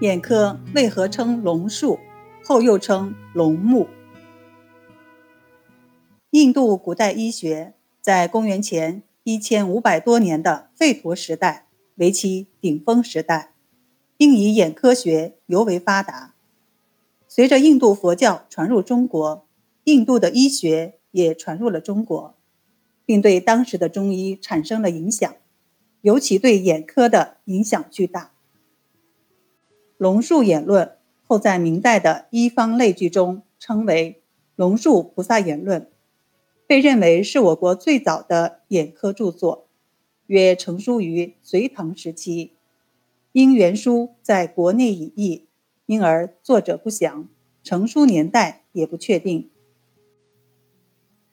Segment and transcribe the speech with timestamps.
[0.00, 2.00] 眼科为何称龙树，
[2.42, 3.86] 后又称龙目？
[6.30, 11.66] 印度古代医学在公元前一千五百多年的吠陀时代
[11.96, 13.52] 为其顶峰时代，
[14.16, 16.34] 并以眼科学尤为发达。
[17.28, 19.46] 随着印度佛教传入中国，
[19.84, 22.34] 印度的医学也传入了中国，
[23.04, 25.30] 并对当时的中医产生了影响，
[26.00, 28.32] 尤其对眼科的影响巨大。
[30.00, 30.96] 龙树演论
[31.26, 34.22] 后在明代的医方类聚中称为
[34.56, 35.90] 龙树菩萨演论，
[36.66, 39.68] 被认为是我国最早的眼科著作，
[40.26, 42.54] 约成书于隋唐时期。
[43.32, 45.44] 因原书在国内已译，
[45.84, 47.28] 因而作者不详，
[47.62, 49.50] 成书年代也不确定。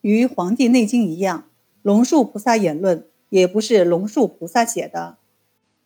[0.01, 1.49] 与《黄帝内经》一样，
[1.81, 5.19] 龙树菩萨演论也不是龙树菩萨写的，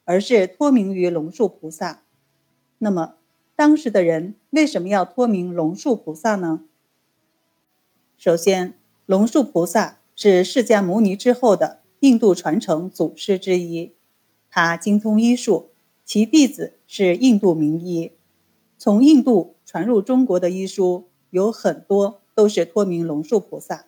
[0.03, 2.01] 而是托名于龙树菩萨。
[2.83, 3.13] 那么，
[3.55, 6.63] 当时的人为什么要托名龙树菩萨呢？
[8.17, 8.73] 首先，
[9.05, 13.91] 龙树菩萨是释迦牟尼之后的印度传承祖师之一，
[14.49, 15.69] 他精通医术，
[16.03, 18.13] 其弟子是印度名医。
[18.79, 23.85] 从印度传入中国的医书有很多都是托名龙树菩萨，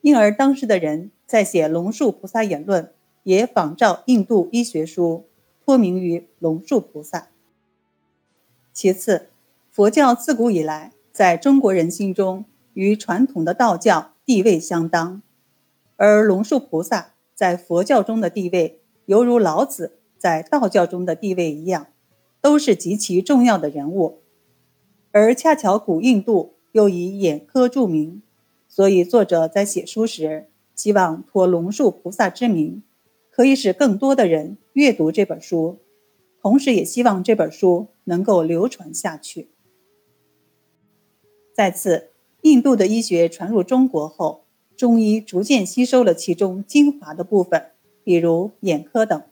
[0.00, 2.92] 因而当时的人在写龙树菩萨言论，
[3.22, 5.26] 也仿照印度医学书，
[5.64, 7.28] 托名于龙树菩萨。
[8.72, 9.28] 其次，
[9.70, 15.20] 佛教自古以来在中国人心中与传统的道教地位相当，
[15.96, 21.88] 而龙树菩萨在佛教中的地位犹如老子在道教中的地位一样，
[22.40, 24.20] 都是极其重要的人物。
[25.10, 28.22] 而恰巧古印度又以眼科著名，
[28.66, 32.82] 所以作者在写书时希望托龙树菩萨之名，
[33.30, 35.78] 可以使更多的人阅读这本书。
[36.42, 39.48] 同时，也希望这本书能够流传下去。
[41.54, 42.10] 再次，
[42.40, 44.42] 印度的医学传入中国后，
[44.76, 47.70] 中医逐渐吸收了其中精华的部分，
[48.02, 49.22] 比如眼科等。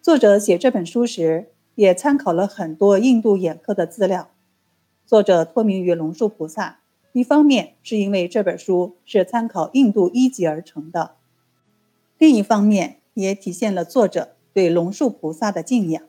[0.00, 4.30] 作者写这本书时，也参考了很多印度眼科的资料。
[5.04, 6.80] 作者托名于龙树菩萨，
[7.12, 11.16] 一方面是因为这本书是参考印度医籍而成的，
[12.16, 14.33] 另一方面也体现了作者。
[14.54, 16.02] 对龙树菩萨的敬仰。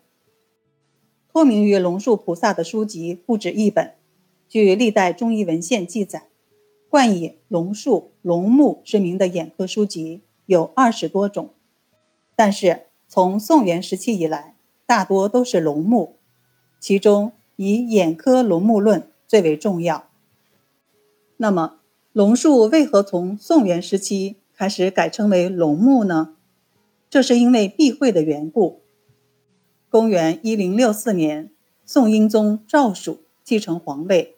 [1.34, 3.96] 托名于龙树菩萨的书籍不止一本，
[4.48, 6.28] 据历代中医文献记载，
[6.88, 11.50] 冠以龙树、龙木之名的眼科书籍有二十多种。
[12.36, 14.56] 但是从宋元时期以来，
[14.86, 16.18] 大多都是龙木，
[16.80, 20.08] 其中以《眼科龙木论》最为重要。
[21.38, 21.80] 那么，
[22.14, 26.35] 龙树为何从宋元时期开始改称为龙木呢？
[27.10, 28.82] 这是因为避讳的缘故。
[29.90, 31.52] 公元一零六四年，
[31.86, 34.36] 宋英宗赵曙继承皇位，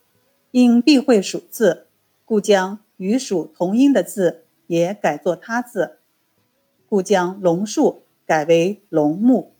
[0.52, 1.88] 因避讳蜀字，
[2.24, 5.98] 故将与蜀同音的字也改作他字，
[6.88, 9.57] 故将龙树改为龙木。